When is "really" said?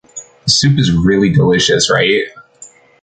0.91-1.29